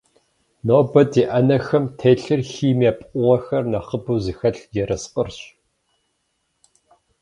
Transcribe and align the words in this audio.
Нобэ 0.65 1.01
ди 1.11 1.23
ӏэнэхэм 1.29 1.85
телъыр 1.99 2.41
химие 2.51 2.91
пкъыгъуэхэр 2.97 3.63
нэхъыбэу 3.71 4.21
зыхэлъ 4.23 4.63
ерыскъырщ. 4.81 5.39